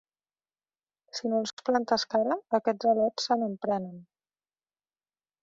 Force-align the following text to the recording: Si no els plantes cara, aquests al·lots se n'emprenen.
Si 1.17 1.29
no 1.33 1.41
els 1.43 1.53
plantes 1.69 2.05
cara, 2.15 2.39
aquests 2.61 2.91
al·lots 2.93 3.29
se 3.31 3.39
n'emprenen. 3.43 4.03